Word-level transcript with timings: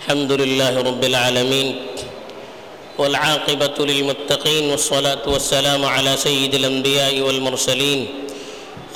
الحمد 0.00 0.32
لله 0.32 0.72
رب 0.80 1.02
العالمين 1.04 1.68
والعاقبة 2.98 3.76
للمتقين 3.90 4.70
والصلاة 4.70 5.24
والسلام 5.26 5.84
على 5.84 6.16
سيد 6.16 6.54
الأنبياء 6.54 7.20
والمرسلين 7.20 8.00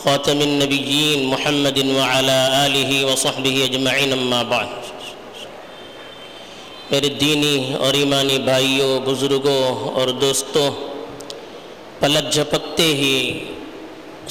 خاتم 0.04 0.38
النبيين 0.40 1.26
محمد 1.26 1.78
وعلى 1.98 2.38
آله 2.66 2.90
وصحبه 3.12 3.56
أجمعين 3.64 4.12
أما 4.12 4.42
بعد. 4.52 4.68
میرے 6.90 7.08
دینی 7.20 7.74
اور 7.80 7.94
ایمانی 7.94 8.38
بھائیوں 8.48 9.00
بزرگوں 9.04 9.62
اور 10.00 10.08
دوستوں 10.24 10.70
پلک 12.00 12.32
جھپکتے 12.32 12.86
ہی 13.00 13.16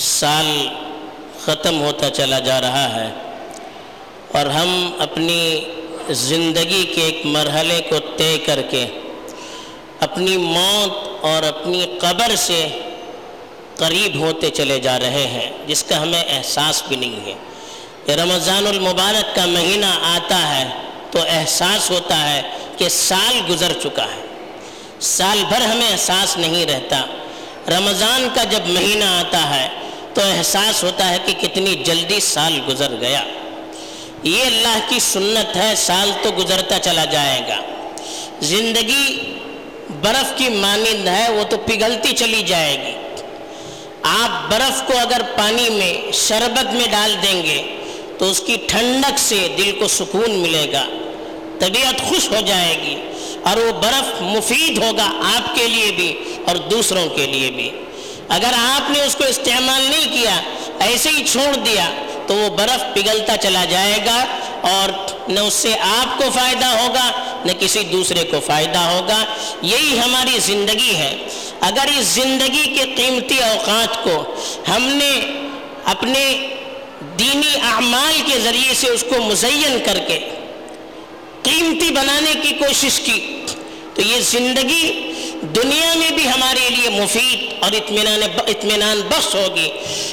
سال 0.10 0.52
ختم 1.46 1.82
ہوتا 1.82 2.10
چلا 2.10 2.40
جا 2.40 2.60
رہا 2.62 2.86
ہے 2.96 3.10
اور 4.40 4.46
ہم 4.58 4.70
اپنی 5.00 5.42
زندگی 6.10 6.84
کے 6.96 7.02
ایک 7.02 7.26
مرحلے 7.26 7.82
کو 7.90 8.00
طے 8.18 8.38
کر 8.46 8.62
کے 8.62 8.86
اپنی 10.00 10.38
موت 10.38 11.24
اور 11.26 11.44
اپنی 11.44 11.86
قبر 12.00 12.36
سے 12.36 12.68
قریب 13.76 14.20
ہوتے 14.20 14.50
چلے 14.50 14.80
جا 14.80 15.00
رہے 15.00 15.28
ہیں، 15.28 15.52
جس 15.68 15.84
کا 15.84 16.02
ہمیں 16.02 16.24
احساس 16.30 16.84
بھی 16.88 16.96
نہیں 16.96 17.26
ہے۔ 17.26 17.34
یہ 18.08 18.14
رمضان 18.14 18.68
المبارک 18.68 19.36
کا 19.36 19.46
مہینہ 19.46 19.86
آتا 19.86 20.60
ہے 20.60 20.68
تو 21.12 21.20
احساس 21.28 21.92
ہوتا 21.92 22.34
ہے 22.34 22.42
کہ 22.78 22.90
سال 22.90 23.42
گزر 23.50 23.72
چکا 23.84 24.04
ہے۔ 24.04 24.28
سال 25.00 25.44
بھر 25.50 25.62
ہمیں 25.62 25.92
احساس 25.92 26.38
نہیں 26.38 26.66
رہتا۔ 26.66 27.06
رمضان 27.78 28.28
کا 28.36 28.44
جب 28.44 28.60
مہینہ 28.68 29.04
آتا 29.04 29.56
ہے 29.56 29.70
تو 30.14 30.22
احساس 30.38 30.84
ہوتا 30.84 31.10
ہے 31.10 31.18
کہ 31.26 31.48
کتنی 31.48 31.76
جلدی 31.76 32.20
سال 32.20 32.60
گزر 32.68 32.92
گیا۔ 33.02 33.24
یہ 34.24 34.44
اللہ 34.44 34.80
کی 34.90 35.00
سنت 35.00 35.56
ہے، 35.56 35.74
سال 35.78 36.12
تو 36.22 36.30
گزرتا 36.38 36.80
چلا 36.80 37.06
جائے 37.06 37.42
گا۔ 37.48 37.58
زندگی 38.42 39.34
برف 40.02 40.38
کی 40.38 40.50
مانند 40.50 41.08
ہے، 41.08 41.32
وہ 41.32 41.44
تو 41.44 41.58
پگھلتی 41.58 42.14
چلی 42.16 42.44
جائے 42.44 42.78
گی۔ 42.82 43.24
آپ 44.04 44.52
برف 44.52 44.88
کو 44.88 44.94
اگر 45.00 45.22
پانی 45.38 45.70
میں، 45.70 46.12
شربت 46.12 46.74
میں 46.74 46.88
ڈال 46.92 47.16
دیں 47.24 47.44
گے، 47.44 47.76
تو 48.18 48.26
اس 48.26 48.40
کی 48.40 48.58
ٹھنڈک 48.68 49.20
سے 49.20 49.48
دل 49.58 49.72
کو 49.80 49.88
سکون 49.88 50.32
ملے 50.32 50.68
گا، 50.72 50.86
طبیعت 51.60 52.02
خوش 52.02 52.30
ہو 52.32 52.42
جائے 52.46 52.78
گی۔ 52.82 52.96
اور 53.44 53.58
وہ 53.58 53.72
برف 53.72 54.22
مفید 54.22 54.78
ہوگا 54.78 55.12
آپ 55.36 55.56
کے 55.56 55.68
لیے 55.68 55.92
بھی 55.92 56.36
اور 56.46 56.56
دوسروں 56.56 57.10
کے 57.10 57.26
لیے 57.26 57.52
بھی۔ 57.52 57.70
اگر 58.30 58.52
آپ 58.56 58.90
نے 58.90 59.04
اس 59.04 59.16
کو 59.16 59.24
استعمال 59.24 59.82
نہیں 59.82 60.14
کیا، 60.14 60.42
ایسے 60.80 61.10
ہی 61.10 61.24
چھوڑ 61.24 61.56
دیا 61.56 61.90
تو 62.28 62.34
وہ 62.34 62.50
برف 62.50 62.96
پگھلتا 62.96 63.38
چلا 63.38 63.66
جائے 63.66 63.98
گا 64.06 64.26
اور 64.62 65.14
نہ 65.30 65.40
اس 65.40 65.54
سے 65.54 65.74
آپ 65.80 66.18
کو 66.18 66.24
فائدہ 66.34 66.66
ہوگا، 66.66 67.12
نہ 67.46 67.52
کسی 67.60 67.80
دوسرے 67.80 68.24
کو 68.24 68.40
فائدہ 68.40 68.78
ہوگا۔ 68.78 69.24
یہی 69.62 70.00
ہماری 70.00 70.40
زندگی 70.40 70.96
ہے۔ 70.96 71.18
اگر 71.60 71.86
اس 72.00 72.06
زندگی 72.06 72.76
کے 72.78 72.84
قیمتی 72.96 73.38
اوقات 73.40 74.04
کو 74.04 74.36
ہم 74.76 74.84
نے 74.84 75.20
اپنے 75.86 76.48
دینی 77.20 77.56
اعمال 77.62 78.32
کے 78.32 78.40
ذریعے 78.40 78.74
سے 78.74 78.88
اس 78.88 79.04
کو 79.10 79.22
مزین 79.22 79.78
کر 79.86 80.00
کے 80.00 80.20
قیمتی 81.44 81.92
بنانے 81.92 82.34
کی 82.42 82.54
کوشش 82.54 83.00
کی، 83.00 83.46
تو 83.94 84.02
یہ 84.02 84.22
زندگی 84.22 85.10
دنیا 85.42 85.94
میں 85.96 86.12
بھی 86.12 86.30
ہمارے 86.30 86.70
لیے 86.70 86.90
مفید 86.90 87.64
اور 87.64 87.72
اطمینان 87.72 88.24
اطمینان 88.48 89.02
بخش 89.10 89.36
ہوگی۔ 89.36 89.70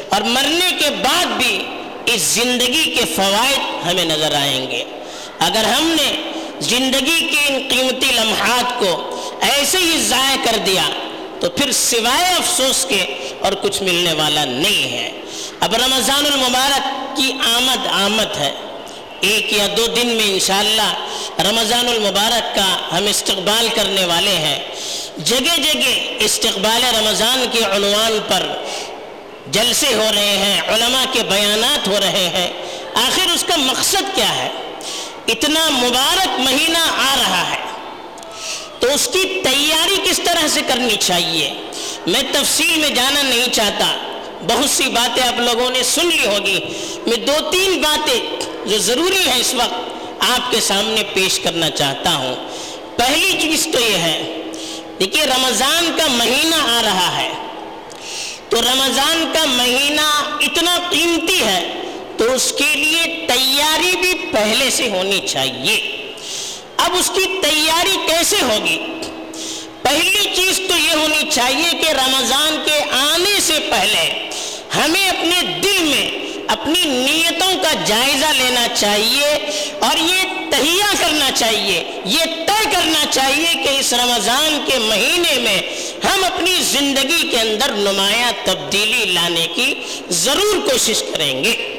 اور 0.09 0.21
مرنے 0.21 0.71
کے 0.79 0.91
بعد 0.91 1.27
بھی 1.27 1.67
اس 2.15 2.23
زندگی 2.23 2.85
کے 2.85 3.05
فوائد 3.17 3.87
ہمیں 3.87 4.05
نظر 4.05 4.35
آئیں 4.35 4.71
گے۔ 4.71 4.85
اگر 5.39 5.65
ہم 5.65 5.95
نے 6.03 6.31
زندگی 6.61 7.29
کے 7.31 7.53
ان 7.53 7.63
قیمتی 7.69 8.07
لمحات 8.13 8.79
کو 8.79 9.21
ایسے 9.41 9.79
ہی 9.79 9.99
ضائع 9.99 10.37
کر 10.45 10.59
دیا، 10.59 10.83
تو 11.41 11.51
پھر 11.51 11.73
سوائے 11.73 12.35
افسوس 12.35 12.87
کے 12.89 13.05
اور 13.41 13.53
کچھ 13.53 13.83
ملنے 13.83 14.13
والا 14.13 14.45
نہیں 14.45 14.93
ہے۔ 14.93 15.21
اب 15.61 15.75
رمضان 15.75 16.27
المبارک 16.33 17.17
کی 17.17 17.33
آمد 17.57 17.87
آمد 17.87 18.37
ہے۔ 18.37 18.55
ایک 19.21 19.53
یا 19.53 19.67
دو 19.77 19.87
دن 19.87 20.07
میں 20.07 20.25
انشاءاللہ 20.25 20.95
رمضان 21.39 21.89
المبارک 21.89 22.55
کا 22.55 22.99
ہم 22.99 23.07
استقبال 23.07 23.69
کرنے 23.75 24.05
والے 24.05 24.31
ہیں۔ 24.31 24.59
جگہ 25.17 25.57
جگہ 25.57 25.91
استقبال 26.19 26.83
رمضان 26.85 27.45
کے 27.53 27.59
عنوان 27.59 28.19
پر 28.29 28.70
جلسے 29.47 29.95
ہو 29.95 30.11
رہے 30.15 30.37
ہیں، 30.37 30.61
علماء 30.61 31.05
کے 31.13 31.23
بیانات 31.23 31.89
ہو 31.89 31.97
رہے 32.01 32.29
ہیں۔ 32.29 32.53
آخر 32.95 33.31
اس 33.35 33.45
کا 33.49 33.57
مقصد 33.57 34.15
کیا 34.15 34.37
ہے؟ 34.37 34.49
اتنا 35.29 35.69
مبارک 35.71 36.41
مہینہ 36.41 36.79
آ 36.79 37.17
رہا 37.21 37.51
ہے۔ 37.51 37.57
تو 38.79 38.87
اس 38.95 39.09
کی 39.13 39.41
تیاری 39.45 39.97
کس 40.05 40.21
طرح 40.25 40.49
سے 40.49 40.61
کرنی 40.67 40.97
چاہیے؟ 40.97 41.55
میں 42.07 42.23
تفصیل 42.33 42.81
میں 42.81 42.91
جانا 42.91 43.23
نہیں 43.23 43.53
چاہتا۔ 43.53 43.97
بہت 44.49 44.71
سی 44.71 44.85
باتیں 44.85 45.23
آپ 45.23 45.41
لوگوں 45.41 45.71
نے 45.71 45.83
سن 45.83 46.07
لی 46.07 46.27
ہوگی۔ 46.27 46.61
میں 47.07 47.17
دو 47.17 47.51
تین 47.51 47.81
باتیں 47.83 48.21
جو 48.67 48.79
ضروری 48.79 49.31
ہیں 49.31 49.41
اس 49.41 49.55
وقت 49.55 49.75
آپ 50.31 50.51
کے 50.51 50.61
سامنے 50.61 51.03
پیش 51.15 51.39
کرنا 51.39 51.71
چاہتا 51.71 52.15
ہوں۔ 52.15 52.35
پہلی 52.97 53.33
چیز 53.41 53.69
تو 53.73 53.81
یہ 53.81 53.97
ہے، 53.97 54.43
دیکھیے 55.01 55.25
رمضان 55.25 55.97
کا 55.99 56.07
مہینہ 56.07 56.55
آ 56.55 56.83
رہا 56.85 57.23
ہے۔ 57.23 57.40
تو 58.51 58.61
رمضان 58.63 59.25
کا 59.35 59.45
مہینہ 59.47 60.09
اتنا 60.41 60.77
قیمتی 60.91 61.43
ہے 61.45 61.61
تو 62.17 62.33
اس 62.35 62.53
کے 62.59 62.75
لیے 62.75 63.27
تیاری 63.27 63.97
بھی 63.97 64.13
پہلے 64.33 64.71
سے 64.71 64.89
ہونی 64.91 65.21
چاہیے۔ 65.27 65.77
اب 66.77 66.95
اس 66.99 67.11
کی 67.15 67.25
تیاری 67.43 67.97
کیسے 68.07 68.37
ہوگی؟ 68.41 68.79
پہلی 69.83 70.25
چیز 70.37 70.61
تو 70.69 70.77
یہ 70.79 70.95
ہونی 70.95 71.31
چاہیے 71.31 71.71
کہ 71.83 71.91
رمضان 71.91 72.57
کے 72.65 72.81
آنے 72.91 73.41
سے 73.41 73.59
پہلے 73.71 74.29
ہمیں 74.77 75.09
اپنے 75.09 75.41
دل 75.63 75.79
میں 75.81 76.09
اپنی 76.49 76.85
نیتوں 76.85 77.53
کا 77.63 77.73
جائزہ 77.87 78.33
لینا 78.37 78.67
چاہیے 78.75 79.29
اور 79.81 79.97
یہ 79.97 80.51
تہیا 80.51 80.93
کرنا 81.01 81.31
چاہیے، 81.35 81.83
یہ 82.05 82.25
طے 82.47 82.65
کرنا 82.73 83.05
چاہیے 83.11 83.53
کہ 83.65 83.77
اس 83.79 83.93
رمضان 83.93 84.59
کے 84.67 84.79
مہینے 84.79 85.39
میں 85.39 85.61
ہم 86.05 86.25
اپنی 86.25 86.55
زندگی 86.61 87.29
کے 87.29 87.41
اندر 87.41 87.73
نمایاں 87.73 88.33
تبدیلی 88.45 89.05
لانے 89.05 89.47
کی 89.55 89.75
ضرور 90.11 90.69
کوشش 90.71 91.03
کریں 91.13 91.45
گے۔ 91.45 91.79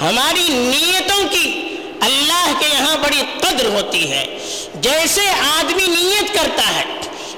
ہماری 0.00 0.48
نیتوں 0.48 1.28
کی 1.28 1.76
اللہ 2.00 2.52
کے 2.58 2.66
یہاں 2.66 2.96
بڑی 2.96 3.22
قدر 3.40 3.66
ہوتی 3.66 4.10
ہے۔ 4.10 4.38
جیسے 4.74 5.28
آدمی 5.28 5.86
نیت 5.86 6.34
کرتا 6.34 6.76
ہے، 6.76 6.84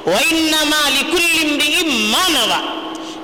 وَإِنَّمَا 0.07 0.89
لِكُلِّ 0.89 1.51
امْرِئٍ 1.51 1.83
مَّا 1.85 2.29
نَوَى۔ 2.29 2.79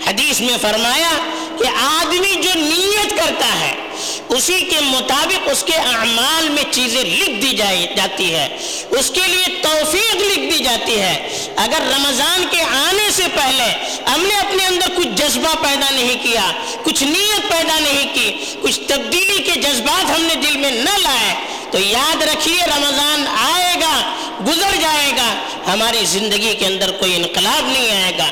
حدیث 0.06 0.40
میں 0.40 0.58
فرمایا 0.60 1.10
کہ 1.58 1.64
آدمی 1.82 2.34
جو 2.42 2.50
نیت 2.56 3.10
کرتا 3.10 3.60
ہے 3.60 3.83
اسی 4.28 4.60
کے 4.60 4.80
مطابق 4.80 5.48
اس 5.52 5.62
کے 5.62 5.74
اعمال 5.74 6.48
میں 6.48 6.62
چیزیں 6.70 7.02
لکھ 7.02 7.42
دی 7.42 7.56
جائی 7.56 7.86
جاتی 7.96 8.34
ہے 8.34 8.56
اس 8.90 9.10
کے 9.10 9.20
لیے 9.26 9.54
توفیق 9.62 10.14
لکھ 10.14 10.52
دی 10.52 10.64
جاتی 10.64 11.00
ہے۔ 11.00 11.14
اگر 11.56 11.80
رمضان 11.96 12.44
کے 12.50 12.62
آنے 12.62 13.10
سے 13.12 13.22
پہلے 13.34 13.72
ہم 14.14 14.20
نے 14.20 14.34
اپنے 14.34 14.66
اندر 14.66 14.88
کچھ 14.96 15.08
جذبہ 15.16 15.54
پیدا 15.62 15.90
نہیں 15.90 16.22
کیا، 16.22 16.50
کچھ 16.82 17.02
نیت 17.02 17.50
پیدا 17.50 17.78
نہیں 17.78 18.14
کی، 18.14 18.30
کچھ 18.62 18.80
تبدیلی 18.86 19.42
کے 19.42 19.60
جذبات 19.60 20.10
ہم 20.10 20.22
نے 20.22 20.34
دل 20.34 20.56
میں 20.56 20.70
نہ 20.70 20.98
لائے، 20.98 21.34
تو 21.70 21.78
یاد 21.78 22.22
رکھیے 22.22 22.66
رمضان 22.66 23.24
آئے 23.36 23.74
گا، 23.80 24.14
گزر 24.46 24.76
جائے 24.80 25.10
گا، 25.16 25.34
ہماری 25.72 26.04
زندگی 26.04 26.54
کے 26.54 26.66
اندر 26.66 26.90
کوئی 26.90 27.16
انقلاب 27.16 27.68
نہیں 27.68 28.02
آئے 28.02 28.12
گا۔ 28.18 28.26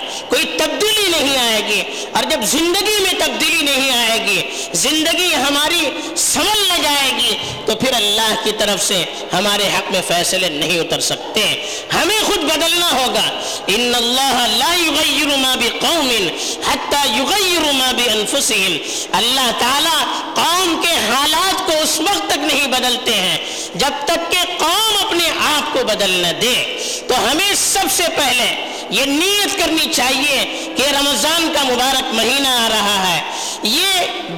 نہیں 1.23 1.39
آئے 1.39 1.61
گی 1.69 1.83
اور 2.13 2.31
جب 2.31 2.45
زندگی 2.53 2.99
میں 3.03 3.13
تبدیلی 3.19 3.63
نہیں 3.63 3.91
آئے 3.91 4.19
گی 4.27 4.41
زندگی 4.79 5.35
ہماری 5.35 5.82
سمجھ 6.17 6.69
نہ 6.69 6.83
جائے 6.83 7.11
گی، 7.19 7.37
تو 7.67 7.75
پھر 7.75 7.93
اللہ 7.95 8.35
کی 8.45 8.51
طرف 8.59 8.83
سے 8.83 9.05
ہمارے 9.33 9.69
حق 9.79 9.93
میں 9.93 10.03
فیصلے 10.09 10.49
نہیں 10.49 10.81
اتر 10.81 11.01
سکتے۔ 11.01 11.67
ہمیں 11.95 12.21
خود 12.27 12.39
بدلنا 12.39 12.93
ہوگا۔ 12.93 13.41
ان 13.67 13.93
اللہ 13.95 14.47
لا 14.57 14.75
یغیر 14.75 15.37
ما 15.37 15.55
بقوم 15.55 16.11
حتی 16.67 17.09
یغیر 17.15 17.73
ما 17.73 17.93
بانفسهم 17.93 18.77
اللہ 19.13 19.51
تعالی 19.59 20.05
قوم 20.35 20.81
کے 20.83 20.95
حالات 20.95 21.67
کو 21.67 21.73
اس 21.83 22.01
وقت 22.01 22.31
تک 22.31 22.39
نہیں 22.39 22.67
بدلتے 22.67 23.15
ہیں 23.15 23.39
جب 23.75 24.05
تک 24.05 24.33
کہ 24.33 24.39
قوم 24.59 25.07
اپنے 25.07 25.29
آپ 25.57 25.73
کو 25.73 25.85
بدل 25.85 26.11
نہ 26.11 26.33
دے۔ 26.41 26.79
تو 27.09 27.31
ہمیں 27.31 27.55
سب 27.57 27.87
سے 27.97 28.03
پہلے 28.17 28.69
یہ 28.91 29.05
نیت 29.05 29.59
کرنی 29.59 29.93
چاہیے 29.93 30.69
کہ 30.77 30.83
رمضان 30.83 31.53
کا 31.55 31.63
مبارک 31.63 32.15
مہینہ 32.15 32.49
آ 32.49 32.69
رہا 32.71 33.09
ہے۔ 33.09 33.21
یہ 33.63 33.91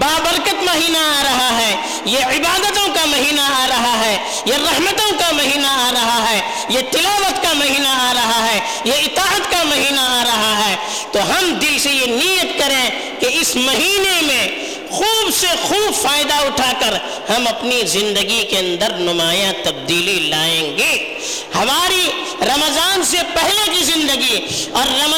بابرکت 0.05 0.63
مہینہ 0.63 0.99
آ 0.99 1.23
رہا 1.23 1.57
ہے، 1.59 1.77
یہ 2.05 2.19
عبادتوں 2.19 2.95
کا 2.95 3.05
مہینہ 3.05 3.41
آ 3.41 3.67
رہا 3.69 3.99
ہے، 4.05 4.17
یہ 4.45 4.55
رحمتوں 4.55 5.11
کا 5.19 5.31
مہینہ 5.33 5.67
آ 5.67 5.91
رہا 5.95 6.31
ہے، 6.31 6.41
یہ 6.69 6.81
تلاوت 6.91 7.43
کا 7.43 7.53
مہینہ 7.53 7.89
آ 7.89 8.13
رہا 8.15 8.47
ہے، 8.47 8.61
یہ 8.85 8.93
اطاعت 8.93 9.51
کا 9.51 9.63
مہینہ 9.65 10.01
آ 10.01 10.25
رہا 10.25 10.69
ہے۔ 10.69 10.77
تو 11.13 11.23
ہم 11.31 11.55
دل 11.55 11.79
سے 11.79 11.91
یہ 11.91 12.07
نیت 12.07 12.59
کریں 12.59 12.91
کہ 13.21 13.27
اس 13.27 13.57
مہینے 13.57 14.21
میں 14.23 14.49
خوب 14.91 15.35
سے 15.35 15.47
خوب 15.63 15.95
فائدہ 16.03 16.35
اٹھا 16.35 16.73
کر 16.81 16.93
ہم 17.31 17.47
اپنی 17.49 17.81
زندگی 17.87 18.45
کے 18.51 18.59
اندر 18.59 18.97
نمایاں 18.99 19.53
تبدیلی 19.63 20.19
لائیں 20.29 20.79
گے۔ 20.79 21.19
ہماری 21.55 22.11
رمضان 22.43 23.03
سے 23.05 23.17
پہلے 23.35 23.71
کی 23.73 23.85
زندگی 23.85 24.37
اور 24.73 24.87
رمضان 24.87 25.14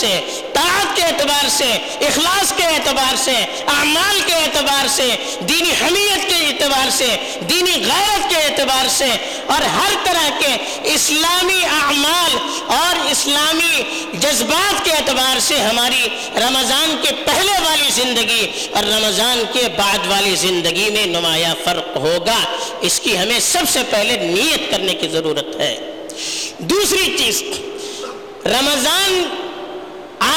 سے، 0.00 0.20
طاعت 0.52 0.96
کے 0.96 1.02
اعتبار 1.02 1.48
سے، 1.48 1.70
اخلاص 2.00 2.52
کے 2.56 2.64
اعتبار 2.64 3.16
سے، 3.16 3.36
اعمال 3.66 4.20
کے 4.26 4.34
اعتبار 4.34 4.86
سے، 4.88 5.08
دینی 5.48 5.72
حمیت 5.82 6.28
کے 6.28 6.36
اعتبار 6.46 6.90
سے، 6.90 7.16
دینی 7.50 7.76
غیرت 7.86 8.30
کے 8.30 8.36
اعتبار 8.36 8.88
سے 8.88 9.10
اور 9.46 9.62
ہر 9.62 9.92
طرح 10.04 10.28
کے 10.38 10.56
اسلامی 10.94 11.64
اعمال 11.64 12.36
اور 12.66 13.06
اسلامی 13.10 13.82
جذبات 14.12 14.84
کے 14.84 14.90
اعتبار 14.90 15.38
سے 15.40 15.56
ہماری 15.60 16.08
رمضان 16.36 16.96
کے 17.02 17.12
پہلے 17.24 17.52
والی 17.64 17.90
زندگی 17.94 18.50
اور 18.72 18.84
رمضان 18.84 19.42
کے 19.52 19.62
بعد 19.76 20.06
والی 20.06 20.34
زندگی 20.34 20.90
میں 20.90 21.06
نمایاں 21.06 21.54
فرق 21.64 21.96
ہوگا۔ 21.96 22.38
اس 22.80 23.00
کی 23.00 23.18
ہمیں 23.18 23.40
سب 23.40 23.68
سے 23.72 23.80
پہلے 23.90 24.16
نیت 24.16 24.70
کرنے 24.70 24.94
کی 24.94 25.08
ضرورت 25.08 25.56
ہے۔ 25.60 25.76
دوسری 26.58 27.16
چیز، 27.18 27.42
رمضان 28.46 29.12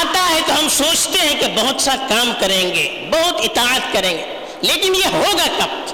آتا 0.02 0.30
ہے 0.30 0.40
تو 0.46 0.58
ہم 0.58 0.68
سوچتے 0.68 1.18
ہیں 1.18 1.40
کہ 1.40 1.46
بہت 1.46 1.80
سا 1.80 1.96
کام 2.08 2.32
کریں 2.40 2.74
گے، 2.74 3.08
بہت 3.10 3.34
اطاعت 3.40 3.92
کریں 3.92 4.18
گے۔ 4.18 4.38
لیکن 4.60 4.94
یہ 4.94 5.06
ہوگا 5.12 5.46
کب؟ 5.58 5.92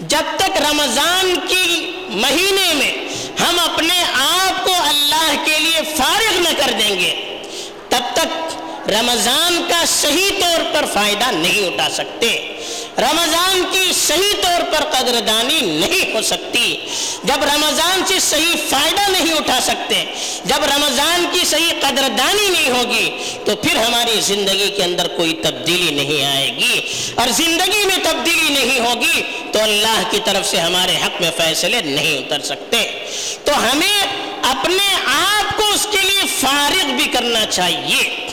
جب 0.00 0.24
تک 0.36 0.62
رمضان 0.70 1.34
کی 1.48 1.92
مہینے 2.08 2.74
میں 2.74 2.92
ہم 3.40 3.58
اپنے 3.58 4.02
آپ 4.14 4.64
کو 4.64 4.72
اللہ 4.84 5.32
کے 5.44 5.58
لیے 5.58 5.80
فارغ 5.96 6.40
نہ 6.40 6.48
کر 6.56 6.70
دیں 6.78 7.00
گے، 7.00 7.42
تب 7.88 8.02
تک 8.14 8.54
رمضان 8.90 9.62
کا 9.68 9.84
صحیح 9.86 10.30
طور 10.40 10.74
پر 10.74 10.84
فائدہ 10.94 11.30
نہیں 11.30 11.66
اٹھا 11.66 11.88
سکتے۔ 11.90 12.50
رمضان 12.98 13.64
کی 13.72 13.92
صحیح 14.06 14.34
طور 14.42 14.62
پر 14.72 14.84
قدردانی 14.84 15.60
نہیں 15.60 16.14
ہو 16.14 16.22
سکتی۔ 16.22 16.76
جب 17.24 17.44
رمضان 17.44 18.02
سے 18.06 18.18
صحیح 18.20 18.56
فائدہ 18.70 19.10
نہیں 19.10 19.23
اٹھا 19.36 19.60
سکتے۔ 19.60 20.04
جب 20.44 20.64
رمضان 20.64 21.26
کی 21.32 21.46
صحیح 21.46 21.72
قدردانی 21.80 22.48
نہیں 22.48 22.70
ہوگی، 22.70 23.10
تو 23.44 23.56
پھر 23.56 23.76
ہماری 23.76 24.20
زندگی 24.20 24.70
کے 24.76 24.84
اندر 24.84 25.08
کوئی 25.08 25.32
تبدیلی 25.42 25.90
نہیں 25.90 26.24
آئے 26.24 26.48
گی۔ 26.56 26.80
اور 27.14 27.28
زندگی 27.28 27.84
میں 27.84 27.98
تبدیلی 28.02 28.64
نہیں 28.64 28.80
ہوگی، 28.80 29.22
تو 29.52 29.62
اللہ 29.62 30.02
کی 30.10 30.18
طرف 30.24 30.46
سے 30.46 30.60
ہمارے 30.60 30.96
حق 30.96 31.20
میں 31.20 31.30
فیصلے 31.36 31.82
نہیں 31.82 32.18
اتر 32.18 32.40
سکتے۔ 32.40 33.04
تو 33.44 33.72
ہمیں 33.72 34.02
اپنے 34.42 34.94
آپ 35.06 35.56
کو 35.56 35.62
اس 35.74 35.86
کے 35.90 35.98
لیے 35.98 36.22
فارغ 36.40 36.86
بھی 36.86 37.04
کرنا 37.04 37.46
چاہیے۔ 37.46 38.23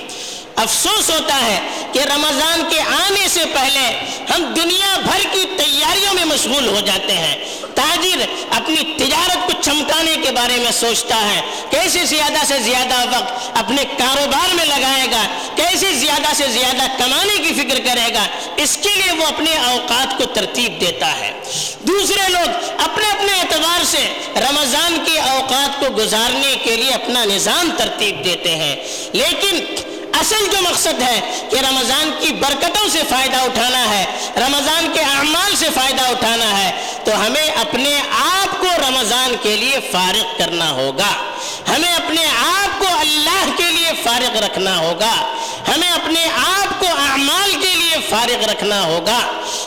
افسوس 0.62 1.10
ہوتا 1.10 1.46
ہے 1.46 1.60
کہ 1.92 2.00
رمضان 2.00 2.62
کے 2.70 2.82
آنے 2.82 3.28
سے 3.28 3.42
پہلے 3.54 4.00
ہم 4.36 4.54
دنیا 4.54 4.98
بھر 4.98 5.20
کی 5.32 5.46
تیاریوں 5.58 6.14
میں 6.14 6.26
مشغول 6.26 6.68
ہو 6.68 6.80
جاتے 6.80 7.14
ہیں۔ 7.14 7.36
تاجر 7.76 8.26
اپنی 8.52 8.96
تجارت 8.98 9.46
کو 9.46 9.52
چمکانے 9.62 10.16
کے 10.24 10.32
بارے 10.32 10.58
میں 10.58 10.72
سوچتا 10.72 11.16
ہے۔ 11.16 11.42
کیسے 11.70 12.06
زیادہ 12.06 12.46
سے 12.48 12.60
زیادہ 12.60 13.18
وقت 13.18 13.58
اپنے 13.58 13.84
کاروبار 13.98 14.54
میں 14.54 14.66
لگائے 14.66 15.08
گا؟ 15.12 15.28
کیسے 15.56 15.94
زیادہ 15.94 16.36
سے 16.36 16.48
زیادہ 16.48 16.84
کمانے 16.98 17.38
کی 17.38 17.54
فکر 17.54 17.80
کرے 17.80 18.14
گا؟ 18.14 18.26
اس 18.58 18.78
کے 18.84 18.90
لیے 18.96 19.12
وہ 19.12 19.26
اپنے 19.26 19.58
اوقات 19.58 20.18
کو 20.18 20.26
ترتیب 20.26 20.82
دیتا 20.82 21.20
ہے۔ 21.20 21.32
دوسرے 21.80 22.30
لوگ 22.30 22.50
اپنے 22.78 23.10
اپنے 23.10 23.40
اعتبار 23.40 23.84
سے 23.84 24.14
رمضان 24.36 24.98
کے 25.06 25.20
اوقات 25.20 25.80
کو 25.80 25.86
گزارنے 25.98 26.56
کے 26.64 26.76
لیے 26.76 26.92
اپنا 26.92 27.26
نظام 27.26 27.70
ترتیب 27.78 28.26
دیتے 28.26 28.56
ہیں۔ 28.56 28.76
لیکن 29.14 29.76
اصل 30.14 30.48
جو 30.52 30.58
مقصد 30.62 31.02
ہے 31.02 31.48
کہ 31.50 31.56
رمضان 31.56 32.12
کی 32.20 32.34
برکتوں 32.34 32.90
سے 32.90 33.00
فائدہ 33.10 33.38
اٹھانا 33.38 33.90
ہے، 33.90 34.06
رمضان 34.38 34.88
کے 34.94 35.00
اعمال 35.00 35.56
سے 35.56 35.66
فائدہ 35.76 36.02
اٹھانا 36.02 36.64
ہے، 36.64 36.72
تو 37.06 37.26
ہمیں 37.26 37.48
اپنے 37.48 38.02
آپ 38.20 38.60
کو 38.60 38.68
رمضان 38.88 39.36
کے 39.42 39.56
لیے 39.56 39.80
فارغ 39.92 40.38
کرنا 40.38 40.72
ہوگا۔ 40.72 41.32
ہمیں 41.76 41.94
اپنے 41.94 42.26
آپ 42.26 42.80
کو 42.80 42.86
اللہ 43.00 43.46
کے 43.58 43.64
لیے 43.64 43.92
فارغ 44.04 44.38
رکھنا 44.44 44.78
ہوگا۔ 44.78 45.38
ہمیں 45.68 45.90
اپنے 45.90 46.26
آپ 46.26 46.80
کو 46.80 46.86
اعمال 46.88 47.52
کے 47.62 47.76
لیے 47.76 47.96
فارغ 48.10 48.50
رکھنا 48.50 48.82
ہوگا۔ 48.82 49.20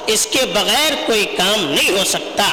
اس 0.07 0.27
کے 0.31 0.47
بغیر 0.47 0.93
کوئی 1.07 1.25
کام 1.25 1.65
نہیں 1.65 1.91
ہو 1.91 2.05
سکتا۔ 2.05 2.45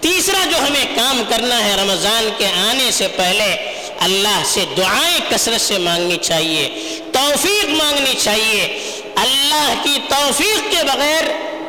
تیسرا 0.00 0.44
جو 0.44 0.56
ہمیں 0.56 0.84
کام 0.96 1.22
کرنا 1.28 1.64
ہے 1.64 1.76
رمضان 1.82 2.28
کے 2.38 2.46
آنے 2.46 2.90
سے 2.90 3.08
پہلے 3.08 3.71
اللہ 4.02 4.42
سے 4.44 4.64
دعائیں 4.76 5.18
کثرت 5.30 5.60
سے 5.60 5.78
مانگنی 5.78 6.16
چاہیے، 6.16 6.68
توفیق 7.12 7.64
مانگنی 7.64 8.14
چاہیے۔ 8.18 8.90
اللہ 9.16 9.74
کی 9.82 9.98
توفیق 10.08 10.70
کے 10.70 10.76
بغیر 10.84 11.24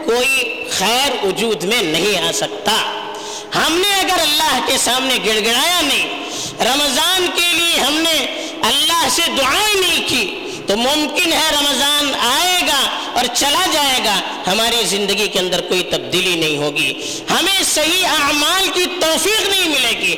کوئی 0.06 0.64
خیر 0.72 1.26
وجود 1.26 1.64
میں 1.64 1.82
نہیں 1.82 2.28
آ 2.28 2.32
سکتا۔ 2.32 3.00
ہم 3.56 3.82
نے 3.88 4.00
اگر 4.00 4.20
اللہ 4.22 4.60
کے 4.66 4.78
سامنے 4.78 5.18
گڑ 5.26 5.46
گڑایا 5.46 5.82
نہیں، 5.82 6.08
رمضان 6.60 7.28
کے 7.36 7.54
لیے 7.54 7.80
ہم 7.80 7.94
نے 7.94 8.48
اللہ 8.62 9.08
سے 9.12 9.22
دعائیں 9.38 9.76
نہیں 9.76 10.10
کی، 10.10 10.40
تو 10.68 10.78
ممکن 10.78 11.34
ہے 11.34 11.50
رمضان 11.52 12.12
آئے 12.20 12.62
گا 12.62 13.10
اور 13.14 13.26
چلا 13.34 13.66
جائے 13.74 14.00
گا۔ 14.06 14.22
ہماری 14.48 14.86
زندگی 14.86 15.28
کے 15.28 15.40
اندر 15.40 15.62
کوئی 15.62 15.84
تبدیلی 15.84 16.36
نہیں 16.36 16.58
ہوگی۔ 16.58 16.94
ہمیں 17.30 17.64
صحیح 17.64 18.08
اعمال 18.08 18.70
کی 18.74 18.86
توفیق 19.00 19.50
نہیں 19.50 19.70
ملے 19.70 20.00
گی۔ 20.00 20.16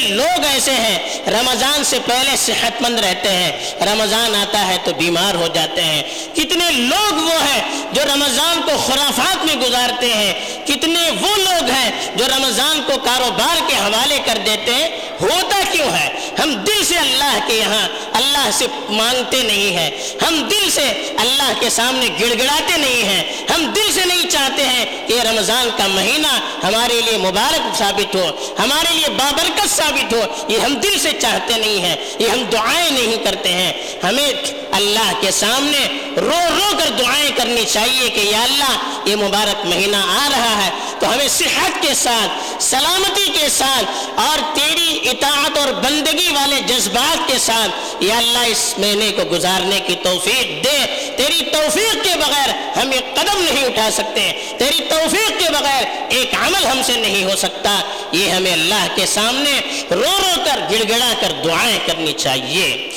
لوگ 0.00 0.44
ایسے 0.52 0.70
ہیں، 0.70 0.98
رمضان 1.26 1.84
سے 1.84 1.98
پہلے 2.06 2.36
صحت 2.36 2.82
مند 2.82 2.98
رہتے 2.98 3.28
ہیں، 3.28 3.52
رمضان 3.80 4.34
آتا 4.34 4.66
ہے 4.66 4.76
تو 4.84 4.90
بیمار 4.98 5.34
ہو 5.34 5.48
جاتے 5.54 5.82
ہیں۔ 5.82 6.02
کتنے 6.34 6.70
لوگ 6.70 7.14
وہ 7.14 7.42
ہیں 7.52 7.62
جو 7.92 8.02
رمضان 8.14 8.60
کو 8.62 8.76
خرافات 8.86 9.44
میں 9.44 9.56
گزارتے 9.56 10.12
ہیں۔ 10.14 10.32
کتنے 10.66 11.10
وہ 11.10 11.36
لوگ 11.36 11.70
ہیں 11.70 11.90
جو 12.16 12.24
رمضان 12.26 12.82
کو 12.86 12.92
کاروبار 13.04 13.56
کے 13.66 13.74
حوالے 13.74 14.18
کر 14.24 14.38
دیتے 14.46 14.74
ہیں۔ 14.74 14.88
ہوتا 15.20 15.60
کیوں 15.72 15.90
ہے؟ 15.90 16.27
ہم 16.38 16.54
دل 16.66 16.84
سے 16.84 16.98
اللہ 16.98 17.38
کے 17.46 17.54
یہاں 17.54 17.86
اللہ 18.12 18.50
سے 18.52 18.66
مانگتے 18.90 19.42
نہیں 19.42 19.76
ہیں، 19.76 19.90
ہم 20.22 20.42
دل 20.50 20.70
سے 20.70 20.86
اللہ 21.18 21.52
کے 21.60 21.70
سامنے 21.70 22.08
گڑ 22.20 22.32
گڑاتے 22.38 22.76
نہیں 22.76 23.02
ہیں، 23.02 23.22
ہم 23.50 23.64
دل 23.76 23.92
سے 23.92 24.04
نہیں 24.04 24.30
چاہتے 24.30 24.66
ہیں 24.66 24.84
کہ 25.06 25.12
یہ 25.12 25.20
رمضان 25.20 25.68
کا 25.76 25.86
مہینہ 25.86 26.38
ہمارے 26.62 27.00
لیے 27.00 27.16
مبارک 27.18 27.76
ثابت 27.78 28.14
ہو، 28.14 28.26
ہمارے 28.58 28.94
لیے 28.94 29.08
بابرکت 29.16 29.68
ثابت 29.76 30.12
ہو، 30.12 30.22
یہ 30.48 30.58
ہم 30.58 30.74
دل 30.74 30.98
سے 30.98 31.10
چاہتے 31.20 31.58
نہیں 31.58 31.78
ہیں، 31.78 31.96
یہ 32.18 32.28
ہم 32.28 32.42
دعائیں 32.52 32.90
نہیں 32.90 33.24
کرتے 33.24 33.52
ہیں۔ 33.52 33.72
ہمیں 34.02 34.28
اللہ 34.72 35.12
کے 35.20 35.30
سامنے 35.30 35.86
رو 36.20 36.56
رو 36.56 36.78
کر 36.78 36.90
دعائیں 36.98 37.30
کرنی 37.36 37.64
چاہیے 37.64 38.10
کہ 38.10 38.20
یا 38.20 38.42
اللہ، 38.42 39.08
یہ 39.08 39.16
مبارک 39.16 39.66
مہینہ 39.66 39.96
آ 39.96 40.28
رہا 40.30 40.66
ہے۔ 40.66 40.70
تو 40.98 41.14
ہمیں 41.14 41.28
صحت 41.28 41.82
کے 41.82 41.94
ساتھ، 41.94 42.62
سلامتی 42.62 43.30
کے 43.40 43.48
ساتھ 43.48 43.84
اور 44.20 44.38
تیری 44.54 45.08
اطاعت 45.08 45.58
اور 45.58 45.68
بندگی 45.68 46.28
والے 46.34 46.56
جذبات 46.66 47.28
کے 47.28 47.38
ساتھ 47.38 48.04
یا 48.04 48.18
اللہ، 48.18 48.38
اس 48.38 48.74
مہینے 48.78 49.12
کو 49.12 49.22
گزارنے 49.32 49.80
کی 49.80 49.94
توفیق 50.02 50.64
دے۔ 50.64 51.10
تیری 51.16 51.44
توفیق 51.44 52.04
کے 52.04 52.10
بغیر 52.14 52.78
ہم 52.78 52.90
ایک 52.90 53.14
قدم 53.14 53.42
نہیں 53.42 53.64
اٹھا 53.64 53.90
سکتے۔ 53.90 54.32
تیری 54.58 54.78
توفیق 54.88 55.28
کے 55.28 55.50
بغیر 55.50 55.84
ایک 56.08 56.34
عمل 56.34 56.66
ہم 56.66 56.80
سے 56.84 56.92
نہیں 56.92 57.24
ہو 57.24 57.36
سکتا۔ 57.36 57.80
یہ 58.12 58.30
ہمیں 58.30 58.52
اللہ 58.52 58.86
کے 58.94 59.06
سامنے 59.06 59.60
رو 59.90 60.02
رو 60.02 60.42
کر، 60.44 60.60
گڑ 60.70 60.88
گڑا 60.88 61.12
کر 61.20 61.32
دعائیں 61.44 61.78
کرنی 61.86 62.12
چاہیے۔ 62.12 62.90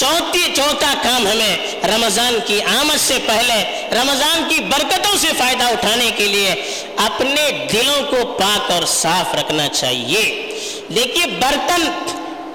چوتھی 0.00 0.52
چوتھا 0.56 0.94
کام 1.02 1.26
ہمیں 1.26 1.56
رمضان 1.84 2.38
کی 2.46 2.62
آمد 2.62 3.00
سے 3.00 3.18
پہلے، 3.26 3.88
رمضان 3.92 4.42
کی 4.48 4.60
برکتوں 4.60 5.16
سے 5.18 5.26
فائدہ 5.38 5.64
اٹھانے 5.64 6.10
کے 6.16 6.26
لیے 6.26 6.54
اپنے 6.96 7.66
دلوں 7.72 8.02
کو 8.10 8.36
پاک 8.40 8.70
اور 8.70 8.82
صاف 8.86 9.34
رکھنا 9.34 9.68
چاہیے۔ 9.68 10.52
دیکھیے، 10.94 11.26
برتن 11.26 11.86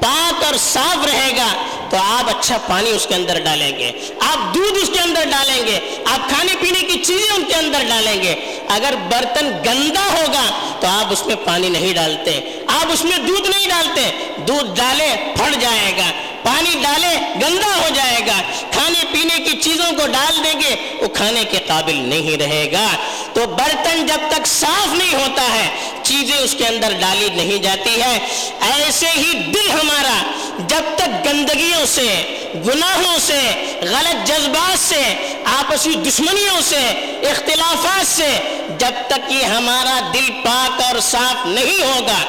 پاک 0.01 0.43
اور 0.43 0.53
صاف 0.59 1.05
رہے 1.05 1.31
گا 1.37 1.47
تو 1.89 1.97
آپ 1.97 2.29
اچھا 2.29 2.57
پانی 2.57 2.89
اس 2.89 3.05
کے 3.09 3.15
اندر 3.15 3.39
ڈالیں 3.39 3.79
گے۔ 3.79 3.91
آپ 4.19 4.55
دودھ 4.55 4.83
اس 4.83 4.89
کے 4.93 4.99
اندر 4.99 5.23
ڈالیں 5.23 5.67
گے۔ 5.67 5.79
آپ 6.05 6.29
کھانے 6.29 6.53
پینے 6.61 6.79
کی 6.79 7.03
چیزیں 7.03 7.35
ان 7.35 7.43
کے 7.47 7.53
اندر 7.53 7.79
ڈالیں 7.89 8.23
گے۔ 8.23 8.35
اگر 8.69 8.93
برتن 9.11 9.51
گندا 9.65 10.05
ہوگا 10.05 10.75
تو 10.79 10.87
آپ 10.87 11.05
اس 11.11 11.25
میں 11.25 11.35
پانی 11.45 11.69
نہیں 11.69 11.93
ڈالتے۔ 11.93 12.39
آپ 12.67 12.85
اس 12.91 13.05
میں 13.05 13.17
دودھ 13.17 13.47
نہیں 13.49 13.69
ڈالتے۔ 13.69 14.33
دودھ 14.37 14.75
ڈالے 14.75 15.33
پھٹ 15.35 15.61
جائے 15.61 15.91
گا۔ 15.97 16.11
پانی 16.45 16.79
ڈالے 16.81 17.15
گندا 17.41 17.75
ہو 17.75 17.89
جائے 17.95 18.19
گا۔ 18.27 18.41
کھانے 18.71 19.05
پینے 19.11 19.43
کی 19.43 19.61
چیزوں 19.61 19.91
کو 19.91 20.07
ڈال 20.07 20.43
دیں 20.43 20.59
گے، 20.61 20.75
وہ 21.01 21.07
کھانے 21.07 21.43
کے 21.45 21.57
قابل 21.67 21.95
نہیں 21.95 22.37
رہے 22.37 22.71
گا۔ 22.71 22.87
تو 23.33 23.45
برتن 23.45 24.05
جب 24.05 24.19
تک 24.29 24.47
صاف 24.47 24.93
نہیں 24.93 25.13
ہوتا 25.13 25.41
ہے، 25.41 25.91
چیزیں 26.03 26.37
اس 26.37 26.55
کے 26.57 26.67
اندر 26.67 26.91
ڈالی 26.99 27.29
نہیں 27.35 27.57
جاتی 27.63 28.01
ہے۔ 28.01 28.17
ایسے 28.61 29.07
ہی 29.15 29.33
دل 29.33 29.71
ہمارا 29.71 30.21
جب 30.67 30.83
تک 30.95 31.25
گندگیوں 31.25 31.85
سے، 31.85 32.37
گناہوں 32.67 33.17
سے، 33.19 33.39
غلط 33.81 34.27
جذبات 34.27 34.79
سے، 34.79 35.01
آپسی 35.45 35.93
دشمنیوں 35.95 36.61
سے، 36.61 36.83
اختلافات 37.31 38.07
سے 38.07 38.39
جب 38.77 38.93
تک 39.07 39.31
یہ 39.31 39.43
ہمارا 39.43 39.99
دل 40.13 40.31
پاک 40.43 40.81
اور 40.81 40.99
صاف 40.99 41.45
نہیں 41.45 41.83
ہوگا، 41.83 42.19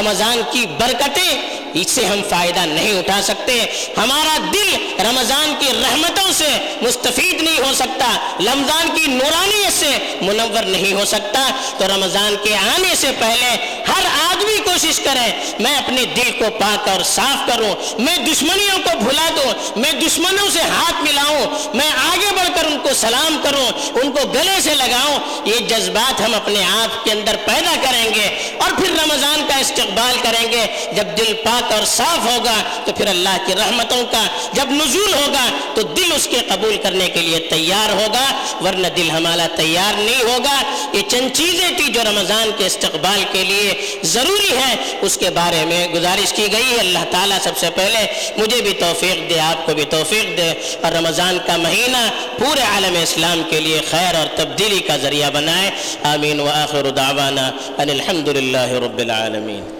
رمضان 0.00 0.40
کی 0.52 0.66
برکتیں 0.80 1.59
اس 1.74 1.90
سے 1.90 2.06
ہم 2.06 2.22
فائدہ 2.30 2.60
نہیں 2.60 2.98
اٹھا 2.98 3.20
سکتے۔ 3.22 3.64
ہمارا 3.96 4.38
دل 4.52 4.76
رمضان 5.00 5.54
کی 5.58 5.66
رحمتوں 5.66 6.32
سے 6.32 6.48
مستفید 6.82 7.40
نہیں 7.40 7.58
ہو 7.58 7.74
سکتا۔ 7.74 8.34
رمضان 8.40 8.88
کی 8.94 9.06
نورانیت 9.06 9.72
سے 9.72 10.18
منور 10.20 10.62
نہیں 10.62 10.92
ہو 10.92 11.04
سکتا۔ 11.04 11.50
تو 11.78 11.86
رمضان 11.86 12.34
کے 12.44 12.56
آنے 12.56 12.94
سے 12.94 13.06
پہلے 13.18 13.80
ہر 13.88 14.06
آدمی 14.30 14.58
کوشش 14.58 15.00
کرے، 15.00 15.52
میں 15.58 15.74
اپنے 15.76 16.04
دل 16.04 16.30
کو 16.38 16.44
پاک 16.58 16.88
اور 16.88 17.02
صاف 17.02 17.48
کروں، 17.48 17.74
میں 17.98 18.16
دشمنیوں 18.16 18.78
کو 18.78 18.98
بھلا 18.98 19.28
دوں، 19.36 19.78
میں 19.78 19.92
دشمنوں 19.92 20.50
سے 20.50 20.60
ہاتھ 20.60 21.02
ملاؤں، 21.02 21.46
میں 21.74 21.90
آگے 22.10 22.34
بڑھ 22.36 22.48
کر 22.54 22.64
ان 22.64 22.78
کو 22.82 22.88
سلام 22.94 23.40
کروں، 23.42 23.98
ان 24.02 24.12
کو 24.12 24.28
گلے 24.28 24.60
سے 24.60 24.74
لگاؤں۔ 24.74 25.18
یہ 25.44 25.58
جذبات 25.58 26.20
ہم 26.20 26.34
اپنے 26.34 26.64
آپ 26.64 27.04
کے 27.04 27.12
اندر 27.12 27.36
پیدا 27.46 27.74
کریں 27.82 28.14
گے 28.14 28.56
اور 28.58 28.70
پھر 28.70 28.90
رمضان 28.90 29.46
کا 29.48 29.56
استقبال 29.56 30.16
کریں 30.22 30.52
گے۔ 30.52 30.92
جب 30.96 31.04
دل 31.18 31.32
پاک 31.44 31.59
اور 31.62 31.84
صاف 31.84 32.18
ہوگا 32.18 32.54
تو 32.84 32.92
پھر 32.92 33.06
اللہ 33.06 33.36
کی 33.46 33.54
رحمتوں 33.54 34.02
کا 34.10 34.22
جب 34.52 34.70
نزول 34.70 35.14
ہوگا 35.14 35.50
تو 35.74 35.82
دل 35.82 36.12
اس 36.16 36.28
کے 36.30 36.36
قبول 36.48 36.76
کرنے 36.82 37.08
کے 37.08 37.20
لیے 37.20 37.38
تیار 37.38 37.92
ہوگا، 37.92 38.32
ورنہ 38.64 38.86
دل 38.86 39.10
ہمارا 39.10 39.46
تیار 39.56 39.92
نہیں 40.00 40.22
ہوگا۔ 40.22 40.62
یہ 40.92 41.02
چند 41.08 41.36
چیزیں 41.36 41.70
تھی 41.76 41.92
جو 41.92 42.00
رمضان 42.02 42.50
کے 42.58 42.66
استقبال 42.66 43.24
کے 43.32 43.44
لیے 43.44 43.98
ضروری 44.02 44.56
ہے 44.56 44.76
اس 45.00 45.16
کے 45.16 45.30
بارے 45.30 45.64
میں 45.64 45.88
گزارش 45.88 46.32
کی 46.32 46.52
گئی 46.52 46.70
ہے۔ 46.70 46.80
اللہ 46.80 46.98
تعالیٰ 47.10 47.38
سب 47.42 47.58
سے 47.58 47.70
پہلے 47.74 48.06
مجھے 48.36 48.62
بھی 48.62 48.72
توفیق 48.72 49.30
دے، 49.30 49.40
آپ 49.40 49.66
کو 49.66 49.74
بھی 49.74 49.84
توفیق 49.84 50.38
دے۔ 50.38 50.76
اور 50.82 50.92
رمضان 50.92 51.38
کا 51.46 51.56
مہینہ 51.56 52.10
پورے 52.38 52.60
عالم 52.60 52.96
اسلام 53.02 53.42
کے 53.50 53.60
لیے 53.60 53.80
خیر 53.90 54.14
اور 54.14 54.26
تبدیلی 54.36 54.80
کا 54.80 54.96
ذریعہ 54.96 55.30
بنائے۔ 55.30 55.70
آمین۔ 56.02 56.30
و 56.40 56.48
آخر 56.48 56.90
دعوانا 56.90 57.50
ان 57.78 57.90
الحمد 57.90 58.28
للہ 58.28 58.58
رب 58.58 58.98
العالمین۔ 58.98 59.79